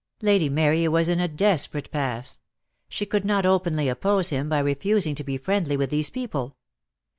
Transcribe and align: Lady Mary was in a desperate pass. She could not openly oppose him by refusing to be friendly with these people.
Lady 0.23 0.49
Mary 0.49 0.87
was 0.87 1.07
in 1.07 1.19
a 1.19 1.27
desperate 1.27 1.91
pass. 1.91 2.39
She 2.89 3.05
could 3.05 3.23
not 3.23 3.45
openly 3.45 3.87
oppose 3.87 4.29
him 4.29 4.49
by 4.49 4.57
refusing 4.57 5.13
to 5.13 5.23
be 5.23 5.37
friendly 5.37 5.77
with 5.77 5.91
these 5.91 6.09
people. 6.09 6.55